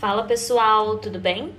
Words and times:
Fala 0.00 0.22
pessoal, 0.22 0.96
tudo 0.96 1.18
bem? 1.18 1.54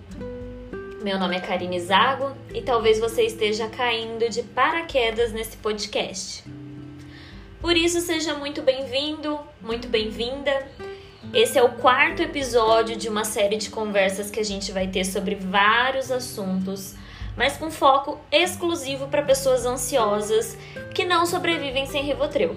Meu 1.04 1.20
nome 1.20 1.36
é 1.36 1.40
Karine 1.40 1.80
Zago 1.80 2.36
e 2.52 2.60
talvez 2.60 3.00
você 3.00 3.22
esteja 3.22 3.68
caindo 3.68 4.28
de 4.30 4.42
paraquedas 4.42 5.32
nesse 5.32 5.58
podcast. 5.58 6.44
Por 7.62 7.78
isso, 7.78 8.02
seja 8.02 8.34
muito 8.34 8.64
bem-vindo, 8.64 9.40
muito 9.62 9.88
bem-vinda. 9.88 10.68
Esse 11.32 11.60
é 11.60 11.62
o 11.62 11.74
quarto 11.74 12.24
episódio 12.24 12.96
de 12.96 13.08
uma 13.08 13.24
série 13.26 13.58
de 13.58 13.70
conversas 13.70 14.32
que 14.32 14.40
a 14.40 14.46
gente 14.46 14.72
vai 14.72 14.88
ter 14.88 15.06
sobre 15.06 15.36
vários 15.36 16.12
assuntos, 16.12 16.96
mas 17.38 17.58
com 17.58 17.70
foco 17.70 18.20
exclusivo 18.32 19.08
para 19.08 19.22
pessoas 19.22 19.68
ansiosas 19.68 20.58
que 20.96 21.06
não 21.06 21.28
sobrevivem 21.28 21.86
sem 21.86 22.02
Rivotril. 22.02 22.56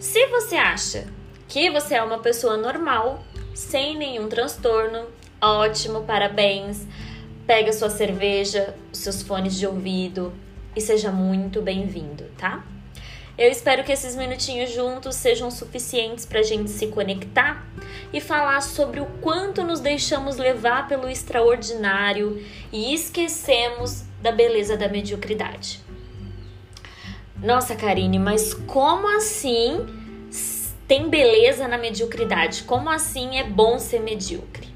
Se 0.00 0.26
você 0.28 0.56
acha 0.56 1.06
que 1.46 1.70
você 1.70 1.96
é 1.96 2.02
uma 2.02 2.18
pessoa 2.18 2.56
normal, 2.56 3.22
sem 3.56 3.96
nenhum 3.96 4.28
transtorno, 4.28 5.06
ótimo, 5.40 6.02
parabéns. 6.02 6.86
Pega 7.46 7.72
sua 7.72 7.88
cerveja, 7.88 8.74
seus 8.92 9.22
fones 9.22 9.56
de 9.56 9.66
ouvido 9.66 10.30
e 10.76 10.80
seja 10.80 11.10
muito 11.10 11.62
bem-vindo, 11.62 12.24
tá? 12.36 12.62
Eu 13.38 13.50
espero 13.50 13.82
que 13.82 13.92
esses 13.92 14.14
minutinhos 14.14 14.70
juntos 14.70 15.16
sejam 15.16 15.50
suficientes 15.50 16.26
para 16.26 16.40
a 16.40 16.42
gente 16.42 16.70
se 16.70 16.88
conectar 16.88 17.66
e 18.12 18.20
falar 18.20 18.60
sobre 18.60 19.00
o 19.00 19.06
quanto 19.22 19.64
nos 19.64 19.80
deixamos 19.80 20.36
levar 20.36 20.86
pelo 20.86 21.08
extraordinário 21.08 22.44
e 22.70 22.92
esquecemos 22.92 24.04
da 24.20 24.32
beleza 24.32 24.76
da 24.76 24.86
mediocridade. 24.86 25.80
Nossa, 27.42 27.74
Karine, 27.74 28.18
mas 28.18 28.52
como 28.52 29.08
assim 29.16 29.95
tem 30.86 31.08
beleza 31.08 31.66
na 31.66 31.76
mediocridade? 31.76 32.62
Como 32.62 32.88
assim 32.88 33.38
é 33.38 33.44
bom 33.44 33.78
ser 33.78 34.00
medíocre? 34.00 34.68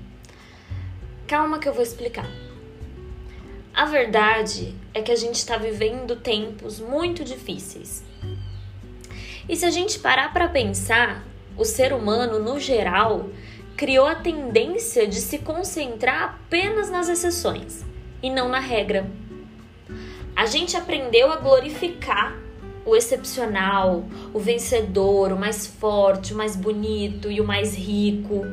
Calma 1.27 1.61
que 1.61 1.69
eu 1.69 1.72
vou 1.72 1.83
explicar. 1.83 2.28
A 3.72 3.84
verdade 3.84 4.75
é 4.92 5.00
que 5.00 5.12
a 5.12 5.17
gente 5.17 5.36
está 5.36 5.56
vivendo 5.56 6.17
tempos 6.17 6.80
muito 6.80 7.22
difíceis. 7.22 8.05
E 9.48 9.55
se 9.55 9.64
a 9.64 9.70
gente 9.70 10.00
parar 10.00 10.33
para 10.33 10.48
pensar, 10.48 11.25
o 11.56 11.64
ser 11.64 11.92
humano, 11.92 12.41
no 12.41 12.58
geral, 12.58 13.28
criou 13.77 14.06
a 14.06 14.14
tendência 14.17 15.06
de 15.06 15.20
se 15.20 15.39
concentrar 15.39 16.24
apenas 16.24 16.91
nas 16.91 17.08
exceções 17.08 17.84
e 18.20 18.28
não 18.28 18.48
na 18.48 18.58
regra. 18.58 19.08
A 20.34 20.47
gente 20.47 20.77
aprendeu 20.77 21.30
a 21.33 21.36
glorificar 21.36 22.36
o 22.91 22.96
excepcional, 22.96 24.05
o 24.34 24.41
vencedor, 24.41 25.33
o 25.33 25.38
mais 25.38 25.64
forte, 25.64 26.34
o 26.34 26.36
mais 26.36 26.56
bonito 26.56 27.30
e 27.30 27.41
o 27.41 27.44
mais 27.44 27.72
rico. 27.72 28.44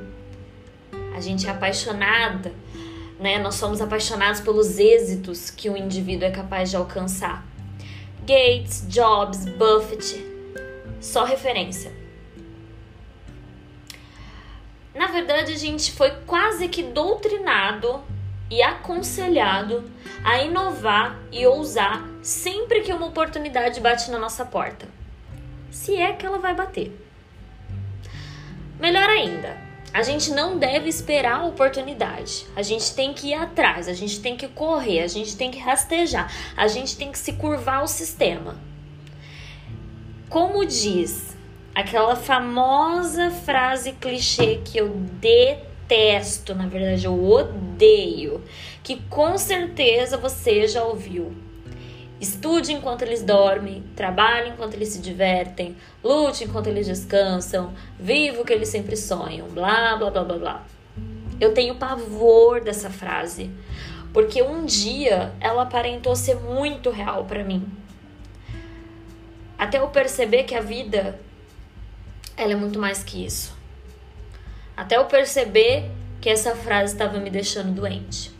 A 1.16 1.19
gente 1.19 1.47
é 1.47 1.49
apaixonada, 1.49 2.53
né? 3.19 3.39
Nós 3.39 3.55
somos 3.55 3.81
apaixonados 3.81 4.39
pelos 4.39 4.77
êxitos 4.77 5.49
que 5.49 5.67
o 5.71 5.75
indivíduo 5.75 6.27
é 6.27 6.31
capaz 6.31 6.69
de 6.69 6.75
alcançar. 6.75 7.43
Gates, 8.19 8.85
Jobs, 8.88 9.43
Buffett, 9.45 10.23
só 11.02 11.23
referência. 11.23 11.91
Na 14.93 15.08
verdade, 15.08 15.52
a 15.52 15.58
gente 15.58 15.91
foi 15.91 16.11
quase 16.27 16.67
que 16.67 16.83
doutrinado 16.83 18.03
e 18.49 18.61
aconselhado 18.61 19.91
a 20.23 20.41
inovar 20.41 21.19
e 21.31 21.45
ousar 21.45 22.03
sempre 22.21 22.81
que 22.81 22.93
uma 22.93 23.07
oportunidade 23.07 23.79
bate 23.79 24.09
na 24.09 24.17
nossa 24.17 24.45
porta. 24.45 24.87
Se 25.69 25.95
é 25.95 26.13
que 26.13 26.25
ela 26.25 26.39
vai 26.39 26.55
bater. 26.55 26.91
Melhor 28.79 29.09
ainda, 29.09 29.57
a 29.93 30.01
gente 30.01 30.31
não 30.31 30.57
deve 30.57 30.87
esperar 30.87 31.41
a 31.41 31.45
oportunidade. 31.45 32.45
A 32.55 32.61
gente 32.61 32.93
tem 32.93 33.13
que 33.13 33.30
ir 33.30 33.33
atrás, 33.33 33.87
a 33.87 33.93
gente 33.93 34.21
tem 34.21 34.37
que 34.37 34.47
correr, 34.47 35.02
a 35.02 35.07
gente 35.07 35.36
tem 35.36 35.52
que 35.52 35.59
rastejar, 35.59 36.31
a 36.55 36.67
gente 36.67 36.95
tem 36.97 37.11
que 37.11 37.19
se 37.19 37.33
curvar 37.33 37.80
ao 37.80 37.87
sistema. 37.87 38.55
Como 40.30 40.65
diz 40.65 41.36
aquela 41.73 42.15
famosa 42.15 43.30
frase 43.30 43.93
clichê 43.93 44.61
que 44.63 44.77
eu 44.77 44.89
detesto 44.89 45.67
detesto, 45.87 46.53
na 46.53 46.67
verdade 46.67 47.05
eu 47.05 47.23
odeio, 47.25 48.43
que 48.83 48.98
com 49.09 49.37
certeza 49.37 50.17
você 50.17 50.67
já 50.67 50.83
ouviu. 50.83 51.33
Estude 52.20 52.73
enquanto 52.73 53.03
eles 53.03 53.21
dormem, 53.23 53.83
trabalhe 53.95 54.49
enquanto 54.49 54.73
eles 54.73 54.89
se 54.89 54.99
divertem, 54.99 55.77
lute 56.03 56.43
enquanto 56.43 56.67
eles 56.67 56.87
descansam, 56.87 57.73
viva 57.99 58.42
o 58.42 58.45
que 58.45 58.52
eles 58.52 58.70
sempre 58.70 58.98
sonham, 58.98 59.48
blá 59.48 59.95
blá 59.95 60.09
blá 60.09 60.23
blá 60.23 60.37
blá. 60.37 60.65
Eu 61.39 61.53
tenho 61.53 61.75
pavor 61.75 62.59
dessa 62.61 62.89
frase, 62.89 63.52
porque 64.11 64.42
um 64.42 64.65
dia 64.65 65.31
ela 65.39 65.61
aparentou 65.61 66.15
ser 66.15 66.36
muito 66.36 66.89
real 66.89 67.25
para 67.25 67.43
mim. 67.43 67.67
Até 69.58 69.80
eu 69.80 69.87
perceber 69.87 70.43
que 70.43 70.55
a 70.55 70.61
vida 70.61 71.19
ela 72.36 72.54
é 72.54 72.55
muito 72.55 72.80
mais 72.80 73.04
que 73.04 73.23
isso. 73.23 73.56
Até 74.77 74.95
eu 74.95 75.05
perceber 75.05 75.89
que 76.21 76.30
essa 76.30 76.55
frase 76.55 76.93
estava 76.93 77.17
me 77.17 77.32
deixando 77.32 77.73
doente. 77.73 78.32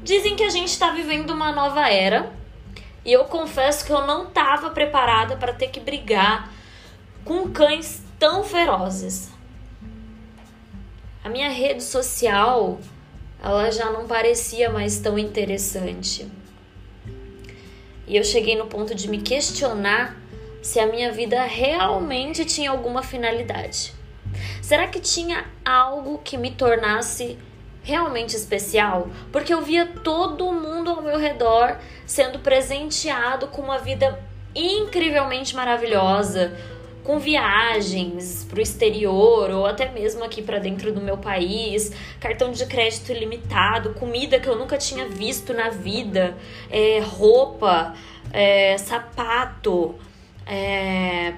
Dizem 0.00 0.36
que 0.36 0.44
a 0.44 0.50
gente 0.50 0.68
está 0.68 0.92
vivendo 0.92 1.30
uma 1.30 1.50
nova 1.50 1.90
era 1.90 2.32
e 3.04 3.12
eu 3.12 3.24
confesso 3.24 3.84
que 3.84 3.92
eu 3.92 4.06
não 4.06 4.28
estava 4.28 4.70
preparada 4.70 5.36
para 5.36 5.52
ter 5.52 5.68
que 5.68 5.80
brigar 5.80 6.52
com 7.24 7.50
cães 7.50 8.02
tão 8.18 8.44
ferozes. 8.44 9.30
A 11.24 11.28
minha 11.28 11.48
rede 11.48 11.82
social, 11.82 12.78
ela 13.42 13.70
já 13.70 13.90
não 13.90 14.06
parecia 14.06 14.70
mais 14.70 15.00
tão 15.00 15.18
interessante. 15.18 16.30
E 18.06 18.16
eu 18.16 18.22
cheguei 18.22 18.56
no 18.56 18.66
ponto 18.66 18.94
de 18.94 19.08
me 19.08 19.20
questionar 19.20 20.16
se 20.62 20.78
a 20.78 20.86
minha 20.86 21.10
vida 21.10 21.42
realmente 21.42 22.44
tinha 22.44 22.70
alguma 22.70 23.02
finalidade. 23.02 24.03
Será 24.74 24.88
que 24.88 24.98
tinha 24.98 25.44
algo 25.64 26.18
que 26.24 26.36
me 26.36 26.50
tornasse 26.50 27.38
realmente 27.84 28.34
especial? 28.34 29.08
Porque 29.30 29.54
eu 29.54 29.62
via 29.62 29.86
todo 29.86 30.52
mundo 30.52 30.90
ao 30.90 31.00
meu 31.00 31.16
redor 31.16 31.78
sendo 32.04 32.40
presenteado 32.40 33.46
com 33.46 33.62
uma 33.62 33.78
vida 33.78 34.20
incrivelmente 34.52 35.54
maravilhosa, 35.54 36.58
com 37.04 37.20
viagens 37.20 38.44
para 38.50 38.58
o 38.58 38.60
exterior 38.60 39.48
ou 39.52 39.64
até 39.64 39.92
mesmo 39.92 40.24
aqui 40.24 40.42
para 40.42 40.58
dentro 40.58 40.92
do 40.92 41.00
meu 41.00 41.18
país, 41.18 41.92
cartão 42.18 42.50
de 42.50 42.66
crédito 42.66 43.12
ilimitado, 43.12 43.94
comida 43.94 44.40
que 44.40 44.48
eu 44.48 44.58
nunca 44.58 44.76
tinha 44.76 45.06
visto 45.06 45.54
na 45.54 45.68
vida, 45.68 46.36
é, 46.68 46.98
roupa, 46.98 47.94
é, 48.32 48.76
sapato, 48.76 49.94
é, 50.44 51.32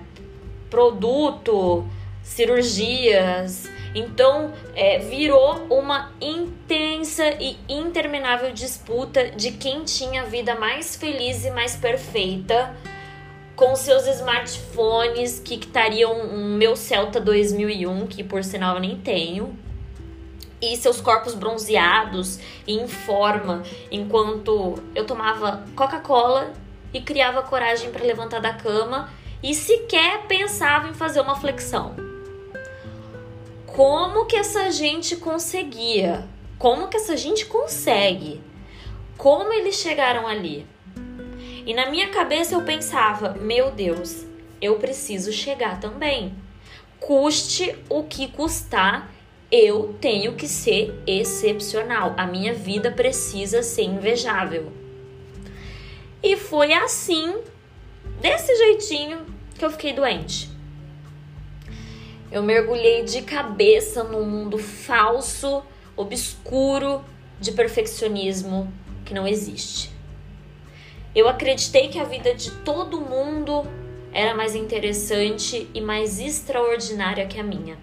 produto 0.70 1.86
cirurgias. 2.26 3.69
Então, 3.94 4.53
é, 4.75 4.98
virou 4.98 5.66
uma 5.70 6.12
intensa 6.20 7.25
e 7.41 7.56
interminável 7.69 8.53
disputa 8.53 9.31
de 9.31 9.53
quem 9.53 9.84
tinha 9.84 10.22
a 10.22 10.25
vida 10.26 10.54
mais 10.54 10.97
feliz 10.97 11.44
e 11.44 11.50
mais 11.50 11.76
perfeita 11.76 12.76
com 13.54 13.75
seus 13.75 14.06
smartphones 14.06 15.41
que 15.41 15.54
estariam 15.54 16.12
um 16.12 16.56
meu 16.56 16.76
Celta 16.76 17.19
2001, 17.19 18.06
que 18.06 18.22
por 18.22 18.44
sinal 18.44 18.75
eu 18.75 18.81
nem 18.81 18.98
tenho, 18.98 19.58
e 20.60 20.76
seus 20.76 21.00
corpos 21.00 21.32
bronzeados 21.32 22.38
e 22.66 22.75
em 22.75 22.87
forma, 22.87 23.62
enquanto 23.91 24.75
eu 24.94 25.06
tomava 25.06 25.64
Coca-Cola 25.75 26.53
e 26.93 27.00
criava 27.00 27.43
coragem 27.43 27.90
para 27.90 28.05
levantar 28.05 28.40
da 28.40 28.52
cama 28.52 29.08
e 29.43 29.55
sequer 29.55 30.26
pensava 30.26 30.88
em 30.88 30.94
fazer 30.94 31.20
uma 31.20 31.37
flexão 31.37 32.06
como 33.76 34.25
que 34.25 34.37
essa 34.37 34.70
gente 34.70 35.17
conseguia? 35.17 36.26
Como 36.58 36.88
que 36.88 36.96
essa 36.96 37.14
gente 37.14 37.44
consegue? 37.44 38.40
Como 39.19 39.52
eles 39.52 39.75
chegaram 39.75 40.26
ali? 40.26 40.67
E 41.67 41.75
na 41.75 41.90
minha 41.90 42.08
cabeça 42.08 42.55
eu 42.55 42.62
pensava, 42.62 43.34
meu 43.34 43.70
Deus, 43.70 44.25
eu 44.62 44.78
preciso 44.78 45.31
chegar 45.31 45.78
também. 45.78 46.34
Custe 46.99 47.76
o 47.90 48.02
que 48.05 48.28
custar, 48.28 49.12
eu 49.52 49.94
tenho 50.00 50.34
que 50.37 50.49
ser 50.49 50.99
excepcional. 51.06 52.14
A 52.17 52.26
minha 52.26 52.55
vida 52.55 52.90
precisa 52.90 53.62
ser 53.62 53.82
invejável. 53.82 54.73
E 56.23 56.34
foi 56.34 56.73
assim, 56.73 57.43
desse 58.23 58.56
jeitinho, 58.56 59.26
que 59.58 59.62
eu 59.62 59.70
fiquei 59.70 59.93
doente. 59.93 60.56
Eu 62.31 62.43
mergulhei 62.43 63.05
de 63.05 63.23
cabeça 63.23 64.02
num 64.02 64.25
mundo 64.25 64.58
falso, 64.58 65.62
obscuro 65.96 67.05
de 67.40 67.52
perfeccionismo 67.52 68.73
que 69.05 69.14
não 69.14 69.26
existe. 69.26 69.90
Eu 71.14 71.28
acreditei 71.28 71.88
que 71.88 71.99
a 71.99 72.05
vida 72.05 72.34
de 72.34 72.50
todo 72.50 73.00
mundo 73.00 73.67
era 74.12 74.34
mais 74.34 74.55
interessante 74.55 75.70
e 75.73 75.81
mais 75.81 76.19
extraordinária 76.19 77.26
que 77.26 77.38
a 77.38 77.43
minha. 77.43 77.78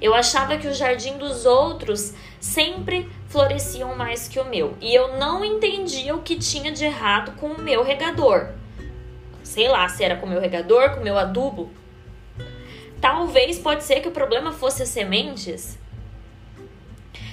Eu 0.00 0.14
achava 0.14 0.56
que 0.58 0.68
o 0.68 0.74
jardim 0.74 1.16
dos 1.16 1.46
outros 1.46 2.14
sempre 2.40 3.08
floresciam 3.28 3.94
mais 3.94 4.28
que 4.28 4.38
o 4.38 4.44
meu. 4.44 4.76
E 4.80 4.94
eu 4.94 5.16
não 5.18 5.44
entendia 5.44 6.14
o 6.14 6.22
que 6.22 6.36
tinha 6.36 6.70
de 6.70 6.84
errado 6.84 7.32
com 7.38 7.48
o 7.48 7.60
meu 7.60 7.82
regador. 7.82 8.50
Sei 9.42 9.68
lá 9.68 9.88
se 9.88 10.04
era 10.04 10.16
com 10.16 10.26
o 10.26 10.28
meu 10.28 10.40
regador, 10.40 10.94
com 10.94 11.00
o 11.00 11.04
meu 11.04 11.16
adubo. 11.16 11.70
Talvez 13.06 13.56
pode 13.56 13.84
ser 13.84 14.00
que 14.00 14.08
o 14.08 14.10
problema 14.10 14.50
fosse 14.50 14.82
as 14.82 14.88
sementes. 14.88 15.78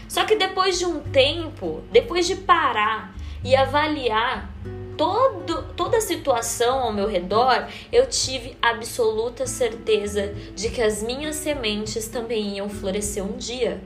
Só 0.07 0.23
que 0.23 0.35
depois 0.35 0.77
de 0.77 0.85
um 0.85 0.99
tempo, 0.99 1.81
depois 1.91 2.27
de 2.27 2.35
parar 2.35 3.15
e 3.43 3.55
avaliar 3.55 4.53
todo, 4.95 5.63
toda 5.75 5.97
a 5.97 6.01
situação 6.01 6.77
ao 6.77 6.93
meu 6.93 7.07
redor, 7.07 7.67
eu 7.91 8.05
tive 8.05 8.55
absoluta 8.61 9.47
certeza 9.47 10.35
de 10.53 10.69
que 10.69 10.79
as 10.79 11.01
minhas 11.01 11.37
sementes 11.37 12.07
também 12.07 12.57
iam 12.57 12.69
florescer 12.69 13.25
um 13.25 13.35
dia. 13.35 13.81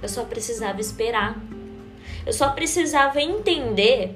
Eu 0.00 0.08
só 0.08 0.22
precisava 0.22 0.80
esperar. 0.80 1.42
Eu 2.24 2.32
só 2.32 2.50
precisava 2.50 3.20
entender 3.20 4.14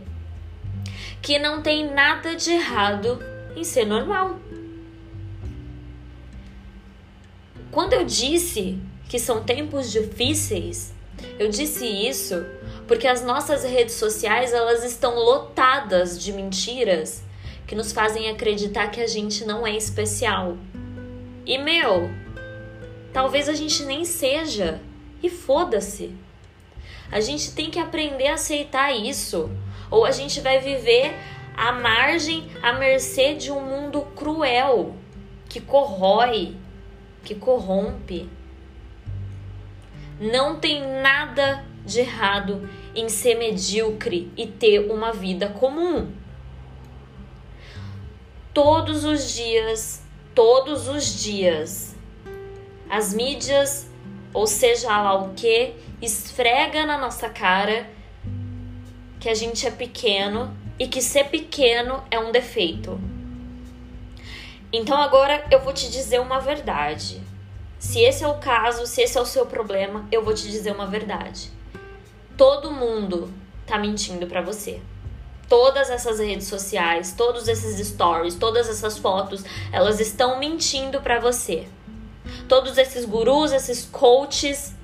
que 1.20 1.40
não 1.40 1.60
tem 1.60 1.92
nada 1.92 2.36
de 2.36 2.52
errado 2.52 3.18
em 3.56 3.64
ser 3.64 3.84
normal. 3.84 4.38
Quando 7.74 7.92
eu 7.94 8.04
disse 8.04 8.78
que 9.08 9.18
são 9.18 9.42
tempos 9.42 9.90
difíceis, 9.90 10.94
eu 11.40 11.48
disse 11.48 11.84
isso 11.84 12.46
porque 12.86 13.08
as 13.08 13.24
nossas 13.24 13.64
redes 13.64 13.96
sociais 13.96 14.52
elas 14.52 14.84
estão 14.84 15.16
lotadas 15.16 16.22
de 16.22 16.32
mentiras 16.32 17.24
que 17.66 17.74
nos 17.74 17.90
fazem 17.90 18.30
acreditar 18.30 18.92
que 18.92 19.00
a 19.00 19.08
gente 19.08 19.44
não 19.44 19.66
é 19.66 19.76
especial. 19.76 20.56
E 21.44 21.58
meu, 21.58 22.08
talvez 23.12 23.48
a 23.48 23.54
gente 23.54 23.82
nem 23.82 24.04
seja. 24.04 24.80
E 25.20 25.28
foda-se. 25.28 26.14
A 27.10 27.18
gente 27.18 27.56
tem 27.56 27.72
que 27.72 27.80
aprender 27.80 28.28
a 28.28 28.34
aceitar 28.34 28.92
isso, 28.92 29.50
ou 29.90 30.04
a 30.04 30.12
gente 30.12 30.40
vai 30.40 30.60
viver 30.60 31.12
à 31.56 31.72
margem, 31.72 32.46
à 32.62 32.74
mercê 32.74 33.34
de 33.34 33.50
um 33.50 33.60
mundo 33.60 34.02
cruel 34.14 34.94
que 35.48 35.60
corrói, 35.60 36.54
que 37.24 37.34
corrompe. 37.34 38.28
Não 40.20 40.60
tem 40.60 40.82
nada 41.00 41.64
de 41.84 42.00
errado 42.00 42.68
em 42.94 43.08
ser 43.08 43.36
medíocre 43.36 44.30
e 44.36 44.46
ter 44.46 44.90
uma 44.90 45.12
vida 45.12 45.48
comum. 45.48 46.12
Todos 48.52 49.04
os 49.04 49.34
dias, 49.34 50.02
todos 50.34 50.86
os 50.86 51.22
dias, 51.22 51.96
as 52.88 53.12
mídias, 53.12 53.90
ou 54.32 54.46
seja 54.46 54.88
lá 54.88 55.14
o 55.20 55.34
que, 55.34 55.74
esfrega 56.00 56.86
na 56.86 56.98
nossa 56.98 57.28
cara 57.28 57.90
que 59.18 59.28
a 59.28 59.34
gente 59.34 59.66
é 59.66 59.70
pequeno 59.70 60.56
e 60.78 60.86
que 60.86 61.00
ser 61.00 61.24
pequeno 61.24 62.04
é 62.10 62.18
um 62.18 62.30
defeito. 62.30 63.00
Então 64.76 65.00
agora 65.00 65.46
eu 65.50 65.60
vou 65.60 65.72
te 65.72 65.90
dizer 65.90 66.20
uma 66.20 66.40
verdade. 66.40 67.22
Se 67.78 68.00
esse 68.00 68.24
é 68.24 68.28
o 68.28 68.34
caso, 68.34 68.86
se 68.86 69.02
esse 69.02 69.16
é 69.16 69.20
o 69.20 69.26
seu 69.26 69.46
problema, 69.46 70.06
eu 70.10 70.24
vou 70.24 70.34
te 70.34 70.50
dizer 70.50 70.72
uma 70.72 70.86
verdade 70.86 71.50
todo 72.36 72.70
mundo 72.70 73.32
tá 73.66 73.78
mentindo 73.78 74.26
para 74.26 74.42
você. 74.42 74.80
Todas 75.48 75.90
essas 75.90 76.18
redes 76.18 76.46
sociais, 76.46 77.14
todos 77.16 77.48
esses 77.48 77.86
stories, 77.86 78.34
todas 78.34 78.68
essas 78.68 78.98
fotos, 78.98 79.44
elas 79.72 80.00
estão 80.00 80.38
mentindo 80.38 81.00
para 81.00 81.20
você. 81.20 81.66
Todos 82.48 82.78
esses 82.78 83.04
gurus, 83.04 83.52
esses 83.52 83.84
coaches, 83.84 84.74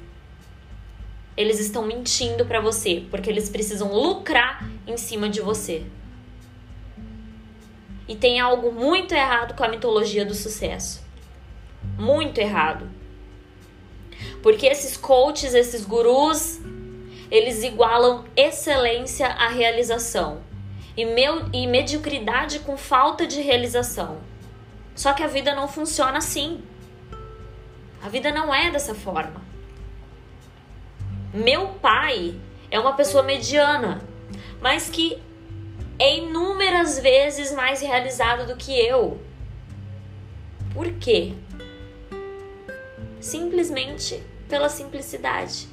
eles 1.37 1.59
estão 1.59 1.87
mentindo 1.87 2.45
para 2.45 2.61
você, 2.61 3.05
porque 3.11 3.31
eles 3.31 3.49
precisam 3.49 3.93
lucrar 3.93 4.69
em 4.87 4.97
cima 4.97 5.29
de 5.29 5.41
você. 5.41 5.85
E 8.11 8.17
tem 8.17 8.41
algo 8.41 8.73
muito 8.73 9.15
errado 9.15 9.55
com 9.55 9.63
a 9.63 9.69
mitologia 9.69 10.25
do 10.25 10.35
sucesso. 10.35 11.01
Muito 11.97 12.39
errado. 12.39 12.91
Porque 14.43 14.67
esses 14.67 14.97
coaches, 14.97 15.55
esses 15.55 15.85
gurus, 15.85 16.59
eles 17.31 17.63
igualam 17.63 18.25
excelência 18.37 19.29
à 19.29 19.47
realização 19.47 20.43
e, 20.97 21.05
meu, 21.05 21.49
e 21.53 21.69
mediocridade 21.69 22.59
com 22.59 22.77
falta 22.77 23.29
de 23.29 23.41
realização. 23.43 24.19
Só 24.97 25.13
que 25.13 25.23
a 25.23 25.29
vida 25.29 25.55
não 25.55 25.69
funciona 25.69 26.19
assim. 26.19 26.65
A 28.03 28.09
vida 28.09 28.33
não 28.33 28.53
é 28.53 28.73
dessa 28.73 28.93
forma. 28.93 29.41
Meu 31.33 31.69
pai 31.81 32.35
é 32.73 32.81
uma 32.81 32.95
pessoa 32.95 33.23
mediana, 33.23 34.03
mas 34.61 34.91
que 34.91 35.23
é 36.01 36.17
inúmeras 36.17 36.99
vezes 36.99 37.53
mais 37.53 37.83
realizado 37.83 38.47
do 38.47 38.57
que 38.57 38.73
eu. 38.73 39.21
Por 40.73 40.91
quê? 40.95 41.35
Simplesmente 43.21 44.23
pela 44.49 44.71
simplicidade. 44.71 45.69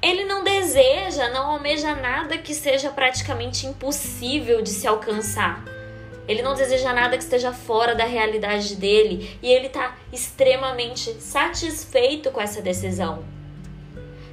Ele 0.00 0.24
não 0.24 0.44
deseja, 0.44 1.28
não 1.30 1.50
almeja 1.50 1.92
nada 1.96 2.38
que 2.38 2.54
seja 2.54 2.88
praticamente 2.90 3.66
impossível 3.66 4.62
de 4.62 4.70
se 4.70 4.86
alcançar. 4.86 5.64
Ele 6.28 6.40
não 6.40 6.54
deseja 6.54 6.92
nada 6.92 7.16
que 7.16 7.24
esteja 7.24 7.52
fora 7.52 7.96
da 7.96 8.04
realidade 8.04 8.76
dele 8.76 9.36
e 9.42 9.50
ele 9.50 9.66
está 9.66 9.96
extremamente 10.12 11.20
satisfeito 11.20 12.30
com 12.30 12.40
essa 12.40 12.62
decisão. 12.62 13.24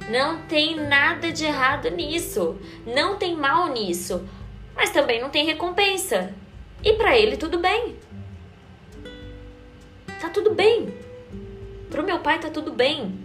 Não 0.08 0.42
tem 0.42 0.76
nada 0.76 1.32
de 1.32 1.44
errado 1.44 1.90
nisso, 1.90 2.56
não 2.86 3.16
tem 3.16 3.36
mal 3.36 3.68
nisso, 3.68 4.24
mas 4.74 4.90
também 4.90 5.20
não 5.20 5.30
tem 5.30 5.44
recompensa. 5.44 6.32
E 6.84 6.94
para 6.94 7.16
ele 7.18 7.36
tudo 7.36 7.58
bem. 7.58 7.96
Tá 10.20 10.28
tudo 10.28 10.54
bem. 10.54 10.92
Pro 11.90 12.02
meu 12.02 12.18
pai 12.20 12.38
tá 12.38 12.50
tudo 12.50 12.72
bem. 12.72 13.18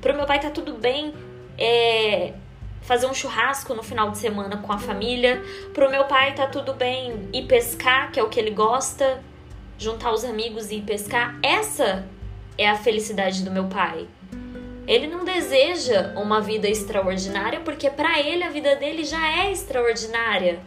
Pro 0.00 0.14
meu 0.14 0.26
pai 0.26 0.40
tá 0.40 0.50
tudo 0.50 0.74
bem 0.74 1.14
é, 1.58 2.34
fazer 2.82 3.06
um 3.06 3.14
churrasco 3.14 3.74
no 3.74 3.82
final 3.82 4.10
de 4.10 4.18
semana 4.18 4.56
com 4.58 4.72
a 4.72 4.78
família. 4.78 5.42
Pro 5.72 5.90
meu 5.90 6.04
pai 6.04 6.34
tá 6.34 6.46
tudo 6.46 6.74
bem 6.74 7.28
ir 7.32 7.46
pescar, 7.46 8.10
que 8.10 8.20
é 8.20 8.22
o 8.22 8.28
que 8.28 8.38
ele 8.38 8.50
gosta, 8.50 9.22
juntar 9.78 10.12
os 10.12 10.24
amigos 10.24 10.70
e 10.70 10.76
ir 10.76 10.82
pescar. 10.82 11.38
Essa 11.42 12.06
é 12.58 12.68
a 12.68 12.76
felicidade 12.76 13.44
do 13.44 13.50
meu 13.50 13.64
pai. 13.64 14.06
Ele 14.86 15.06
não 15.06 15.24
deseja 15.24 16.12
uma 16.16 16.40
vida 16.40 16.68
extraordinária 16.68 17.60
porque 17.60 17.88
para 17.88 18.18
ele 18.20 18.42
a 18.42 18.50
vida 18.50 18.74
dele 18.74 19.04
já 19.04 19.44
é 19.44 19.52
extraordinária. 19.52 20.60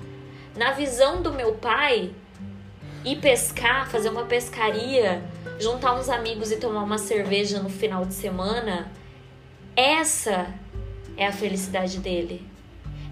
Na 0.56 0.72
visão 0.72 1.22
do 1.22 1.34
meu 1.34 1.56
pai, 1.56 2.12
ir 3.04 3.18
pescar, 3.18 3.90
fazer 3.90 4.08
uma 4.08 4.24
pescaria, 4.24 5.22
juntar 5.60 5.94
uns 5.96 6.08
amigos 6.08 6.50
e 6.50 6.56
tomar 6.56 6.84
uma 6.84 6.98
cerveja 6.98 7.62
no 7.62 7.70
final 7.70 8.06
de 8.06 8.14
semana, 8.14 8.90
essa 9.76 10.48
é 11.18 11.28
a 11.28 11.32
felicidade 11.34 12.00
dele. 12.00 12.48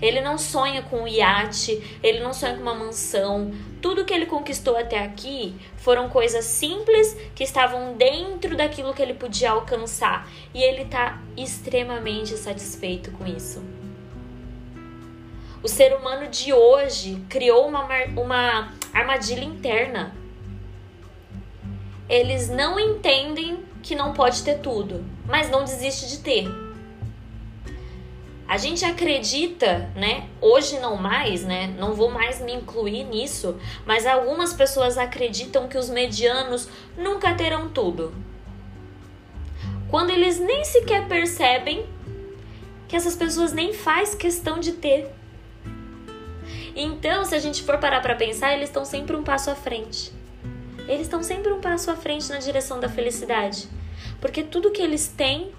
Ele 0.02 0.22
não 0.22 0.38
sonha 0.38 0.82
com 0.84 1.04
um 1.04 1.08
iate, 1.08 2.00
ele 2.02 2.22
não 2.22 2.34
sonha 2.34 2.56
com 2.56 2.62
uma 2.62 2.74
mansão. 2.74 3.54
Tudo 3.82 4.06
que 4.06 4.14
ele 4.14 4.26
conquistou 4.26 4.78
até 4.78 5.00
aqui 5.00 5.56
foram 5.78 6.10
coisas 6.10 6.46
simples 6.46 7.14
que 7.36 7.44
estavam 7.44 7.96
dentro 7.96 8.56
daquilo 8.56 8.94
que 8.94 9.02
ele 9.02 9.14
podia 9.14 9.52
alcançar. 9.52 10.30
E 10.54 10.64
ele 10.64 10.84
está 10.84 11.22
extremamente 11.38 12.38
satisfeito 12.38 13.12
com 13.12 13.26
isso. 13.26 13.83
O 15.64 15.68
ser 15.70 15.96
humano 15.96 16.28
de 16.28 16.52
hoje 16.52 17.24
criou 17.30 17.66
uma, 17.66 17.88
uma 18.18 18.74
armadilha 18.94 19.46
interna. 19.46 20.14
Eles 22.10 22.50
não 22.50 22.78
entendem 22.78 23.64
que 23.82 23.96
não 23.96 24.12
pode 24.12 24.44
ter 24.44 24.60
tudo, 24.60 25.06
mas 25.26 25.50
não 25.50 25.64
desiste 25.64 26.10
de 26.10 26.18
ter. 26.20 26.48
A 28.46 28.58
gente 28.58 28.84
acredita, 28.84 29.90
né? 29.96 30.28
Hoje 30.42 30.80
não 30.80 30.98
mais, 30.98 31.46
né? 31.46 31.74
Não 31.80 31.94
vou 31.94 32.12
mais 32.12 32.42
me 32.42 32.54
incluir 32.54 33.06
nisso, 33.06 33.58
mas 33.86 34.06
algumas 34.06 34.52
pessoas 34.54 34.98
acreditam 34.98 35.70
que 35.70 35.78
os 35.78 35.90
medianos 35.90 36.68
nunca 36.98 37.34
terão 37.36 37.70
tudo. 37.70 38.14
Quando 39.90 40.10
eles 40.10 40.42
nem 40.42 40.66
sequer 40.66 41.08
percebem 41.08 41.86
que 42.86 42.98
essas 42.98 43.16
pessoas 43.16 43.54
nem 43.54 43.72
faz 43.72 44.14
questão 44.14 44.60
de 44.60 44.74
ter. 44.74 45.23
Então, 46.76 47.24
se 47.24 47.36
a 47.36 47.40
gente 47.40 47.62
for 47.64 47.78
parar 47.78 48.02
para 48.02 48.16
pensar, 48.16 48.54
eles 48.54 48.70
estão 48.70 48.84
sempre 48.84 49.16
um 49.16 49.24
passo 49.24 49.52
à 49.52 49.56
frente. 49.56 50.12
Eles 50.88 51.02
estão 51.02 51.22
sempre 51.22 51.52
um 51.52 51.62
passo 51.62 51.92
à 51.92 51.96
frente 51.96 52.30
na 52.30 52.40
direção 52.40 52.80
da 52.80 52.90
felicidade, 52.90 53.68
porque 54.20 54.44
tudo 54.44 54.72
que 54.72 54.82
eles 54.82 55.08
têm 55.08 55.52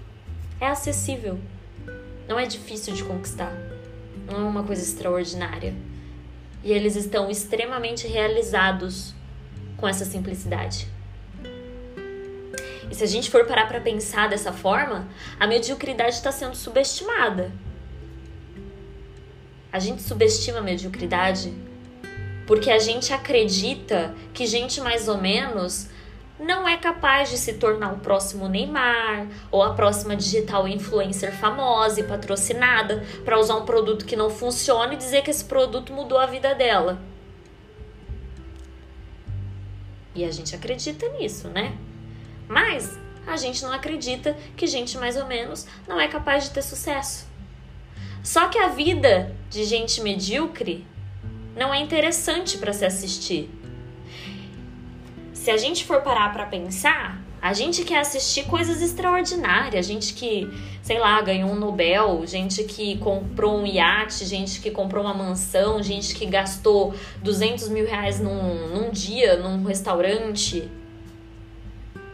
é 0.59 0.67
acessível. 0.67 1.39
Não 2.27 2.39
é 2.39 2.45
difícil 2.45 2.93
de 2.93 3.03
conquistar. 3.03 3.53
Não 4.27 4.39
é 4.39 4.43
uma 4.43 4.63
coisa 4.63 4.83
extraordinária. 4.83 5.73
E 6.63 6.71
eles 6.71 6.95
estão 6.95 7.29
extremamente 7.29 8.07
realizados 8.07 9.13
com 9.77 9.87
essa 9.87 10.03
simplicidade. 10.03 10.87
E 12.89 12.95
se 12.95 13.03
a 13.03 13.07
gente 13.07 13.29
for 13.29 13.45
parar 13.45 13.67
para 13.67 13.81
pensar 13.81 14.29
dessa 14.29 14.51
forma, 14.51 15.07
a 15.39 15.47
mediocridade 15.47 16.15
está 16.15 16.31
sendo 16.31 16.55
subestimada. 16.55 17.51
A 19.75 19.79
gente 19.79 20.01
subestima 20.03 20.59
a 20.59 20.61
mediocridade 20.61 21.53
porque 22.47 22.71
a 22.71 22.79
gente 22.79 23.11
acredita 23.11 24.15
que 24.33 24.47
gente 24.47 24.79
mais 24.79 25.09
ou 25.09 25.17
menos 25.17 25.89
não 26.39 26.65
é 26.65 26.77
capaz 26.77 27.29
de 27.29 27.37
se 27.37 27.55
tornar 27.55 27.91
o 27.91 27.99
próximo 27.99 28.47
Neymar 28.47 29.27
ou 29.51 29.61
a 29.61 29.73
próxima 29.73 30.15
digital 30.15 30.65
influencer 30.65 31.33
famosa 31.33 31.99
e 31.99 32.03
patrocinada 32.03 33.03
para 33.25 33.37
usar 33.37 33.57
um 33.57 33.65
produto 33.65 34.05
que 34.05 34.15
não 34.15 34.29
funciona 34.29 34.93
e 34.93 34.97
dizer 34.97 35.23
que 35.23 35.29
esse 35.29 35.43
produto 35.43 35.91
mudou 35.91 36.19
a 36.19 36.25
vida 36.25 36.55
dela. 36.55 37.01
E 40.15 40.23
a 40.23 40.31
gente 40.31 40.55
acredita 40.55 41.05
nisso, 41.09 41.49
né? 41.49 41.77
Mas 42.47 42.97
a 43.27 43.35
gente 43.35 43.61
não 43.61 43.73
acredita 43.73 44.37
que 44.55 44.67
gente 44.67 44.97
mais 44.97 45.17
ou 45.17 45.25
menos 45.25 45.67
não 45.85 45.99
é 45.99 46.07
capaz 46.07 46.45
de 46.45 46.51
ter 46.51 46.61
sucesso. 46.61 47.34
Só 48.25 48.47
que 48.47 48.57
a 48.57 48.69
vida 48.69 49.35
de 49.51 49.63
gente 49.63 50.01
medíocre 50.01 50.83
não 51.55 51.71
é 51.71 51.79
interessante 51.79 52.57
para 52.57 52.73
se 52.73 52.83
assistir. 52.83 53.51
Se 55.31 55.51
a 55.51 55.57
gente 55.57 55.85
for 55.85 56.01
parar 56.01 56.33
para 56.33 56.47
pensar, 56.47 57.21
a 57.39 57.53
gente 57.53 57.83
quer 57.83 57.99
assistir 57.99 58.45
coisas 58.45 58.81
extraordinárias, 58.81 59.85
gente 59.85 60.15
que, 60.15 60.49
sei 60.81 60.97
lá, 60.97 61.21
ganhou 61.21 61.51
um 61.51 61.55
Nobel, 61.55 62.25
gente 62.25 62.63
que 62.63 62.97
comprou 62.97 63.59
um 63.59 63.67
iate, 63.67 64.25
gente 64.25 64.59
que 64.59 64.71
comprou 64.71 65.03
uma 65.03 65.13
mansão, 65.13 65.83
gente 65.83 66.15
que 66.15 66.25
gastou 66.25 66.95
200 67.21 67.69
mil 67.69 67.85
reais 67.85 68.19
num, 68.19 68.69
num 68.69 68.89
dia 68.89 69.37
num 69.37 69.63
restaurante. 69.63 70.67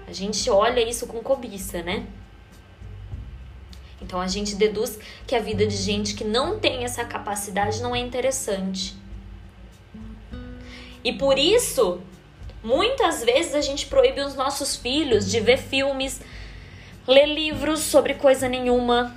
A 0.05 0.11
gente 0.11 0.49
olha 0.49 0.81
isso 0.81 1.07
com 1.07 1.19
cobiça, 1.19 1.81
né? 1.81 2.05
Então 4.01 4.19
a 4.19 4.27
gente 4.27 4.55
deduz 4.55 4.97
que 5.27 5.35
a 5.35 5.39
vida 5.39 5.65
de 5.65 5.77
gente 5.77 6.15
que 6.15 6.23
não 6.23 6.59
tem 6.59 6.83
essa 6.83 7.05
capacidade 7.05 7.81
não 7.81 7.95
é 7.95 7.99
interessante. 7.99 8.95
E 11.03 11.13
por 11.13 11.37
isso, 11.37 12.01
muitas 12.63 13.23
vezes 13.23 13.55
a 13.55 13.61
gente 13.61 13.85
proíbe 13.85 14.21
os 14.21 14.35
nossos 14.35 14.75
filhos 14.75 15.29
de 15.29 15.39
ver 15.39 15.57
filmes, 15.57 16.21
ler 17.07 17.27
livros 17.27 17.79
sobre 17.79 18.15
coisa 18.15 18.47
nenhuma, 18.47 19.15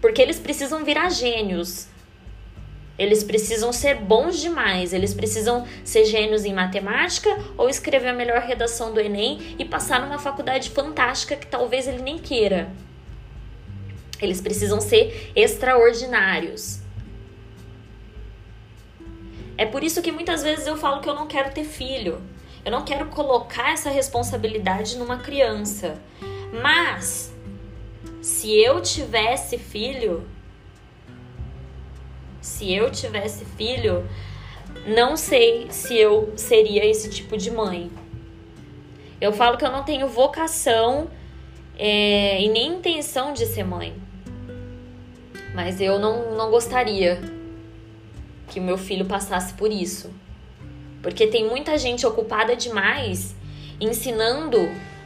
porque 0.00 0.22
eles 0.22 0.38
precisam 0.38 0.84
virar 0.84 1.10
gênios. 1.10 1.88
Eles 2.98 3.22
precisam 3.22 3.72
ser 3.72 3.96
bons 3.96 4.40
demais, 4.40 4.94
eles 4.94 5.12
precisam 5.12 5.66
ser 5.84 6.06
gênios 6.06 6.46
em 6.46 6.54
matemática 6.54 7.28
ou 7.58 7.68
escrever 7.68 8.08
a 8.08 8.14
melhor 8.14 8.40
redação 8.40 8.94
do 8.94 9.00
Enem 9.00 9.54
e 9.58 9.64
passar 9.66 10.00
numa 10.00 10.18
faculdade 10.18 10.70
fantástica 10.70 11.36
que 11.36 11.46
talvez 11.46 11.86
ele 11.86 12.00
nem 12.00 12.18
queira. 12.18 12.70
Eles 14.20 14.40
precisam 14.40 14.80
ser 14.80 15.32
extraordinários. 15.34 16.80
É 19.58 19.64
por 19.64 19.82
isso 19.82 20.02
que 20.02 20.12
muitas 20.12 20.42
vezes 20.42 20.66
eu 20.66 20.76
falo 20.76 21.00
que 21.00 21.08
eu 21.08 21.14
não 21.14 21.26
quero 21.26 21.52
ter 21.52 21.64
filho. 21.64 22.20
Eu 22.64 22.70
não 22.70 22.84
quero 22.84 23.06
colocar 23.06 23.72
essa 23.72 23.88
responsabilidade 23.88 24.98
numa 24.98 25.18
criança. 25.18 25.98
Mas 26.62 27.32
se 28.20 28.52
eu 28.60 28.82
tivesse 28.82 29.56
filho, 29.56 30.26
se 32.40 32.72
eu 32.74 32.90
tivesse 32.90 33.44
filho, 33.44 34.08
não 34.86 35.16
sei 35.16 35.70
se 35.70 35.96
eu 35.96 36.32
seria 36.36 36.84
esse 36.84 37.08
tipo 37.08 37.36
de 37.36 37.50
mãe. 37.50 37.90
Eu 39.20 39.32
falo 39.32 39.56
que 39.56 39.64
eu 39.64 39.70
não 39.70 39.82
tenho 39.82 40.06
vocação 40.08 41.10
é, 41.78 42.42
e 42.42 42.48
nem 42.48 42.74
intenção 42.74 43.32
de 43.32 43.46
ser 43.46 43.64
mãe. 43.64 43.94
Mas 45.56 45.80
eu 45.80 45.98
não, 45.98 46.36
não 46.36 46.50
gostaria 46.50 47.18
que 48.50 48.60
o 48.60 48.62
meu 48.62 48.76
filho 48.76 49.06
passasse 49.06 49.54
por 49.54 49.72
isso. 49.72 50.12
Porque 51.02 51.26
tem 51.26 51.48
muita 51.48 51.78
gente 51.78 52.06
ocupada 52.06 52.54
demais 52.54 53.34
ensinando 53.80 54.58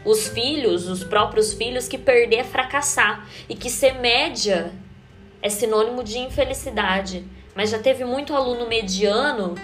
os 0.04 0.26
filhos, 0.26 0.88
os 0.88 1.04
próprios 1.04 1.52
filhos, 1.52 1.86
que 1.86 1.96
perder 1.96 2.38
é 2.38 2.44
fracassar 2.44 3.28
e 3.48 3.54
que 3.54 3.70
ser 3.70 3.92
média 4.00 4.72
é 5.40 5.48
sinônimo 5.48 6.02
de 6.02 6.18
infelicidade. 6.18 7.24
Mas 7.54 7.70
já 7.70 7.78
teve 7.78 8.04
muito 8.04 8.34
aluno 8.34 8.66
mediano. 8.66 9.54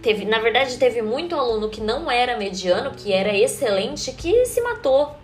Teve, 0.00 0.24
na 0.24 0.38
verdade, 0.38 0.78
teve 0.78 1.02
muito 1.02 1.34
aluno 1.34 1.68
que 1.68 1.82
não 1.82 2.10
era 2.10 2.38
mediano, 2.38 2.92
que 2.92 3.12
era 3.12 3.36
excelente, 3.36 4.10
que 4.12 4.46
se 4.46 4.62
matou, 4.62 5.14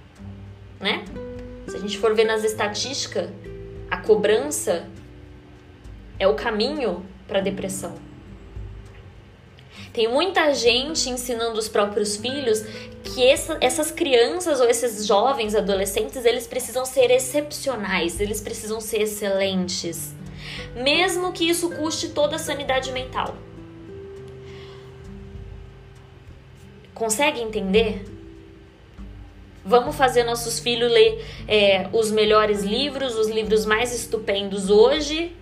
né? 0.78 1.06
Se 1.66 1.76
a 1.76 1.80
gente 1.80 1.96
for 1.96 2.14
ver 2.14 2.24
nas 2.24 2.44
estatísticas, 2.44 3.30
cobrança 4.06 4.88
é 6.18 6.26
o 6.28 6.34
caminho 6.34 7.04
para 7.26 7.40
a 7.40 7.42
depressão. 7.42 7.94
Tem 9.92 10.08
muita 10.08 10.54
gente 10.54 11.10
ensinando 11.10 11.58
os 11.58 11.68
próprios 11.68 12.16
filhos 12.16 12.62
que 13.02 13.26
essa, 13.26 13.58
essas 13.60 13.90
crianças 13.90 14.60
ou 14.60 14.68
esses 14.68 15.06
jovens, 15.06 15.54
adolescentes, 15.54 16.24
eles 16.24 16.46
precisam 16.46 16.84
ser 16.84 17.10
excepcionais, 17.10 18.20
eles 18.20 18.40
precisam 18.40 18.80
ser 18.80 19.02
excelentes, 19.02 20.14
mesmo 20.74 21.32
que 21.32 21.48
isso 21.48 21.70
custe 21.70 22.10
toda 22.10 22.36
a 22.36 22.38
sanidade 22.38 22.92
mental. 22.92 23.36
Consegue 26.94 27.40
entender? 27.40 28.15
Vamos 29.66 29.96
fazer 29.96 30.22
nossos 30.22 30.60
filhos 30.60 30.92
ler 30.92 31.26
é, 31.48 31.88
os 31.92 32.12
melhores 32.12 32.62
livros, 32.62 33.16
os 33.16 33.28
livros 33.28 33.66
mais 33.66 33.92
estupendos 33.92 34.70
hoje 34.70 35.34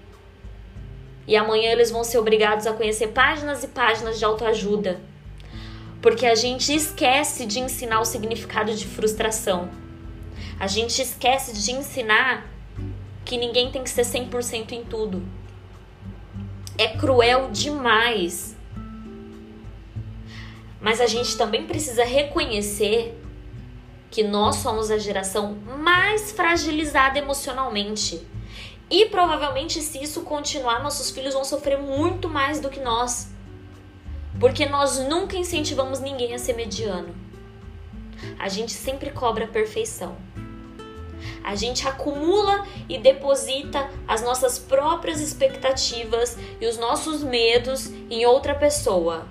e 1.26 1.36
amanhã 1.36 1.70
eles 1.70 1.90
vão 1.90 2.02
ser 2.02 2.16
obrigados 2.16 2.66
a 2.66 2.72
conhecer 2.72 3.08
páginas 3.08 3.62
e 3.62 3.68
páginas 3.68 4.18
de 4.18 4.24
autoajuda. 4.24 4.98
Porque 6.00 6.24
a 6.24 6.34
gente 6.34 6.74
esquece 6.74 7.44
de 7.44 7.60
ensinar 7.60 8.00
o 8.00 8.04
significado 8.06 8.74
de 8.74 8.86
frustração. 8.86 9.68
A 10.58 10.66
gente 10.66 11.02
esquece 11.02 11.52
de 11.52 11.72
ensinar 11.72 12.46
que 13.26 13.36
ninguém 13.36 13.70
tem 13.70 13.82
que 13.82 13.90
ser 13.90 14.06
100% 14.06 14.72
em 14.72 14.84
tudo. 14.84 15.22
É 16.78 16.88
cruel 16.88 17.50
demais. 17.50 18.56
Mas 20.80 20.98
a 21.02 21.06
gente 21.06 21.36
também 21.36 21.66
precisa 21.66 22.04
reconhecer 22.04 23.18
que 24.14 24.22
nós 24.22 24.56
somos 24.56 24.92
a 24.92 24.96
geração 24.96 25.56
mais 25.76 26.30
fragilizada 26.30 27.18
emocionalmente. 27.18 28.24
E 28.88 29.06
provavelmente, 29.06 29.80
se 29.80 30.00
isso 30.00 30.20
continuar, 30.20 30.84
nossos 30.84 31.10
filhos 31.10 31.34
vão 31.34 31.42
sofrer 31.42 31.78
muito 31.78 32.28
mais 32.28 32.60
do 32.60 32.70
que 32.70 32.78
nós. 32.78 33.32
Porque 34.38 34.66
nós 34.66 35.00
nunca 35.00 35.36
incentivamos 35.36 35.98
ninguém 35.98 36.32
a 36.32 36.38
ser 36.38 36.52
mediano. 36.52 37.12
A 38.38 38.48
gente 38.48 38.70
sempre 38.70 39.10
cobra 39.10 39.46
a 39.46 39.48
perfeição. 39.48 40.16
A 41.42 41.56
gente 41.56 41.88
acumula 41.88 42.64
e 42.88 42.98
deposita 42.98 43.90
as 44.06 44.22
nossas 44.22 44.60
próprias 44.60 45.20
expectativas 45.20 46.38
e 46.60 46.66
os 46.68 46.78
nossos 46.78 47.24
medos 47.24 47.90
em 48.08 48.24
outra 48.26 48.54
pessoa. 48.54 49.26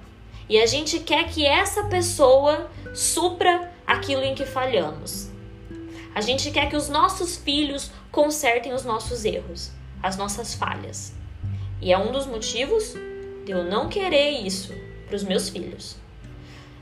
E 0.50 0.62
a 0.62 0.66
gente 0.66 1.00
quer 1.00 1.30
que 1.30 1.46
essa 1.46 1.86
pessoa 1.86 2.70
supra 2.94 3.72
aquilo 3.94 4.24
em 4.24 4.36
que 4.36 4.46
falhamos. 4.46 5.30
A 6.14 6.22
gente 6.22 6.52
quer 6.52 6.70
que 6.70 6.76
os 6.76 6.90
nossos 6.90 7.38
filhos 7.38 7.92
consertem 8.12 8.74
os 8.74 8.84
nossos 8.84 9.26
erros, 9.26 9.72
as 10.02 10.18
nossas 10.18 10.54
falhas. 10.54 11.14
E 11.82 11.92
é 11.92 11.98
um 11.98 12.12
dos 12.12 12.26
motivos 12.26 12.94
de 13.46 13.52
eu 13.52 13.64
não 13.64 13.90
querer 13.90 14.32
isso 14.32 14.74
para 15.08 15.16
os 15.16 15.24
meus 15.24 15.50
filhos. 15.50 15.98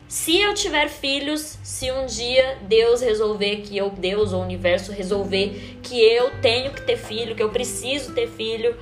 Se 0.08 0.38
eu 0.42 0.54
tiver 0.54 0.90
filhos, 0.90 1.58
se 1.64 1.90
um 1.90 2.06
dia 2.06 2.58
Deus 2.64 3.00
resolver 3.00 3.62
que 3.62 3.78
eu, 3.78 3.90
Deus 3.90 4.34
ou 4.34 4.42
o 4.42 4.44
universo 4.44 4.92
resolver 4.92 5.80
que 5.82 6.02
eu 6.02 6.42
tenho 6.42 6.74
que 6.74 6.82
ter 6.82 6.98
filho, 6.98 7.34
que 7.34 7.42
eu 7.42 7.50
preciso 7.50 8.14
ter 8.14 8.28
filho, 8.28 8.76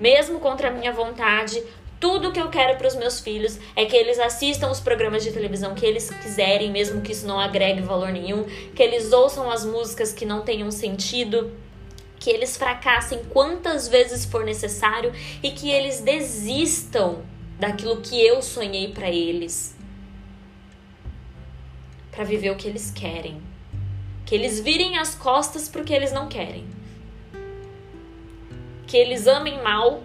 mesmo 0.00 0.40
contra 0.40 0.68
a 0.68 0.72
minha 0.72 0.92
vontade, 0.92 1.62
tudo 2.02 2.32
que 2.32 2.40
eu 2.40 2.48
quero 2.48 2.76
para 2.76 2.88
os 2.88 2.96
meus 2.96 3.20
filhos 3.20 3.60
é 3.76 3.84
que 3.84 3.94
eles 3.94 4.18
assistam 4.18 4.68
os 4.72 4.80
programas 4.80 5.22
de 5.22 5.30
televisão 5.30 5.72
que 5.72 5.86
eles 5.86 6.10
quiserem, 6.10 6.68
mesmo 6.68 7.00
que 7.00 7.12
isso 7.12 7.24
não 7.24 7.38
agregue 7.38 7.80
valor 7.80 8.10
nenhum, 8.10 8.42
que 8.74 8.82
eles 8.82 9.12
ouçam 9.12 9.48
as 9.48 9.64
músicas 9.64 10.12
que 10.12 10.26
não 10.26 10.42
tenham 10.42 10.68
sentido, 10.72 11.52
que 12.18 12.28
eles 12.28 12.56
fracassem 12.56 13.20
quantas 13.30 13.86
vezes 13.86 14.24
for 14.24 14.44
necessário 14.44 15.12
e 15.44 15.52
que 15.52 15.70
eles 15.70 16.00
desistam 16.00 17.22
daquilo 17.56 18.00
que 18.00 18.20
eu 18.20 18.42
sonhei 18.42 18.92
para 18.92 19.08
eles. 19.08 19.76
Para 22.10 22.24
viver 22.24 22.50
o 22.50 22.56
que 22.56 22.66
eles 22.66 22.90
querem. 22.90 23.40
Que 24.26 24.34
eles 24.34 24.58
virem 24.58 24.98
as 24.98 25.14
costas 25.14 25.68
porque 25.68 25.94
eles 25.94 26.10
não 26.10 26.28
querem. 26.28 26.66
Que 28.88 28.96
eles 28.96 29.28
amem 29.28 29.62
mal, 29.62 30.02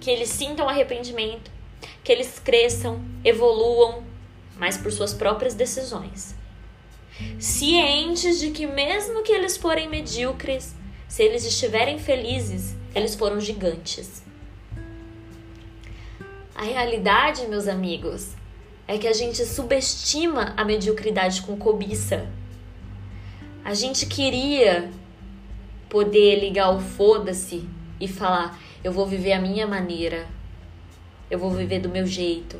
que 0.00 0.10
eles 0.10 0.30
sintam 0.30 0.68
arrependimento, 0.68 1.50
que 2.02 2.10
eles 2.10 2.38
cresçam, 2.38 3.04
evoluam, 3.22 4.02
mas 4.58 4.76
por 4.76 4.90
suas 4.90 5.12
próprias 5.12 5.54
decisões. 5.54 6.34
cientes 7.38 8.40
de 8.40 8.50
que 8.50 8.66
mesmo 8.66 9.22
que 9.22 9.32
eles 9.32 9.56
forem 9.56 9.88
medíocres, 9.88 10.74
se 11.06 11.22
eles 11.22 11.44
estiverem 11.44 11.98
felizes, 11.98 12.74
eles 12.94 13.14
foram 13.14 13.38
gigantes. 13.38 14.22
A 16.54 16.62
realidade, 16.62 17.46
meus 17.46 17.68
amigos, 17.68 18.34
é 18.86 18.98
que 18.98 19.06
a 19.06 19.12
gente 19.12 19.44
subestima 19.44 20.54
a 20.56 20.64
mediocridade 20.64 21.42
com 21.42 21.56
cobiça. 21.56 22.28
A 23.64 23.74
gente 23.74 24.06
queria 24.06 24.90
poder 25.88 26.40
ligar 26.40 26.70
o 26.70 26.80
foda-se 26.80 27.68
e 28.00 28.08
falar: 28.08 28.58
eu 28.82 28.92
vou 28.92 29.06
viver 29.06 29.32
a 29.32 29.40
minha 29.40 29.66
maneira, 29.66 30.26
eu 31.30 31.38
vou 31.38 31.50
viver 31.50 31.80
do 31.80 31.88
meu 31.88 32.06
jeito. 32.06 32.58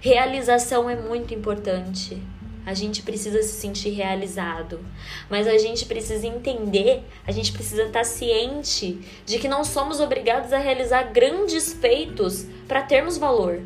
Realização 0.00 0.88
é 0.88 0.94
muito 0.94 1.34
importante. 1.34 2.22
A 2.66 2.72
gente 2.72 3.02
precisa 3.02 3.42
se 3.42 3.60
sentir 3.60 3.90
realizado, 3.90 4.80
mas 5.28 5.46
a 5.46 5.58
gente 5.58 5.84
precisa 5.84 6.26
entender, 6.26 7.02
a 7.26 7.32
gente 7.32 7.52
precisa 7.52 7.82
estar 7.82 8.04
ciente 8.04 8.98
de 9.26 9.38
que 9.38 9.48
não 9.48 9.64
somos 9.64 10.00
obrigados 10.00 10.50
a 10.50 10.58
realizar 10.58 11.12
grandes 11.12 11.74
feitos 11.74 12.46
para 12.66 12.82
termos 12.82 13.18
valor. 13.18 13.60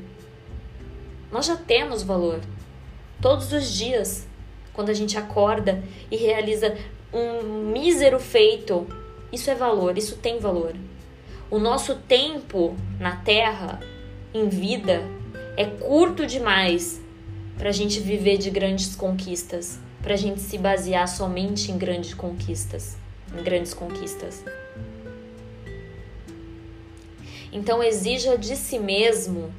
Nós 1.31 1.47
já 1.47 1.57
temos 1.57 2.03
valor. 2.03 2.41
Todos 3.21 3.53
os 3.53 3.73
dias, 3.73 4.27
quando 4.73 4.91
a 4.91 4.95
gente 4.95 5.17
acorda 5.17 5.83
e 6.11 6.17
realiza 6.17 6.77
um 7.13 7.71
mísero 7.71 8.19
feito, 8.19 8.87
isso 9.33 9.51
é 9.51 9.55
valor, 9.55 9.97
isso 9.97 10.17
tem 10.17 10.41
valor. 10.41 10.75
O 11.51 11.59
nosso 11.59 11.95
tempo 11.95 12.77
na 13.01 13.17
Terra, 13.17 13.81
em 14.35 14.51
vida, 14.51 15.03
é 15.57 15.65
curto 15.65 16.27
demais 16.27 17.01
para 17.57 17.71
a 17.71 17.73
gente 17.73 18.01
viver 18.01 18.37
de 18.37 18.51
grandes 18.51 18.95
conquistas, 18.95 19.81
para 20.03 20.13
a 20.13 20.17
gente 20.17 20.41
se 20.41 20.59
basear 20.59 21.09
somente 21.09 21.73
em 21.73 21.79
grandes 21.79 22.13
conquistas, 22.13 22.99
em 23.35 23.43
grandes 23.43 23.73
conquistas. 23.73 24.45
Então 27.51 27.83
exija 27.83 28.37
de 28.37 28.55
si 28.55 28.79
mesmo 28.79 29.51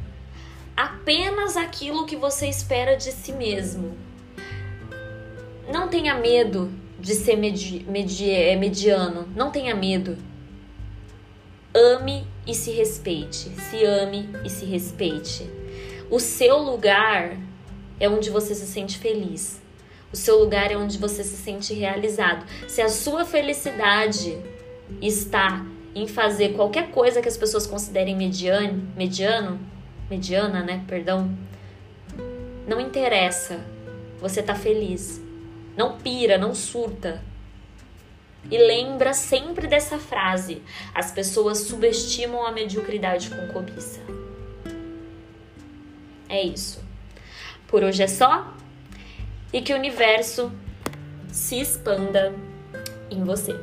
apenas 0.77 1.57
aquilo 1.57 2.05
que 2.05 2.15
você 2.15 2.47
espera 2.47 2.95
de 2.95 3.11
si 3.11 3.33
mesmo. 3.33 3.97
Não 5.73 5.87
tenha 5.87 6.13
medo 6.13 6.71
de 6.99 7.15
ser 7.15 7.35
medi 7.35 8.29
é, 8.29 8.55
mediano, 8.55 9.27
não 9.35 9.49
tenha 9.49 9.75
medo. 9.75 10.28
Ame 11.73 12.25
e 12.47 12.53
se 12.53 12.71
respeite. 12.71 13.49
Se 13.69 13.83
ame 13.83 14.29
e 14.43 14.49
se 14.49 14.65
respeite. 14.65 15.49
O 16.09 16.19
seu 16.19 16.57
lugar 16.57 17.37
é 17.99 18.09
onde 18.09 18.29
você 18.29 18.55
se 18.55 18.65
sente 18.65 18.97
feliz. 18.97 19.61
O 20.11 20.15
seu 20.15 20.39
lugar 20.39 20.71
é 20.71 20.75
onde 20.77 20.97
você 20.97 21.23
se 21.23 21.37
sente 21.37 21.73
realizado. 21.73 22.43
Se 22.67 22.81
a 22.81 22.89
sua 22.89 23.23
felicidade 23.23 24.41
está 24.99 25.63
em 25.93 26.07
fazer 26.07 26.53
qualquer 26.53 26.89
coisa 26.89 27.21
que 27.21 27.27
as 27.27 27.37
pessoas 27.37 27.67
considerem 27.67 28.15
mediano, 28.15 28.87
mediano, 28.95 29.59
mediana, 30.09 30.63
né? 30.63 30.83
Perdão. 30.87 31.29
Não 32.67 32.79
interessa. 32.79 33.59
Você 34.19 34.41
tá 34.41 34.55
feliz. 34.55 35.21
Não 35.77 35.97
pira, 35.97 36.37
não 36.37 36.55
surta. 36.55 37.21
E 38.49 38.57
lembra 38.57 39.13
sempre 39.13 39.67
dessa 39.67 39.97
frase: 39.97 40.61
as 40.93 41.11
pessoas 41.11 41.59
subestimam 41.59 42.45
a 42.45 42.51
mediocridade 42.51 43.29
com 43.29 43.47
cobiça. 43.47 43.99
É 46.27 46.41
isso. 46.41 46.83
Por 47.67 47.83
hoje 47.83 48.03
é 48.03 48.07
só 48.07 48.53
e 49.51 49.61
que 49.61 49.73
o 49.73 49.75
universo 49.75 50.51
se 51.31 51.59
expanda 51.59 52.33
em 53.09 53.23
você. 53.23 53.55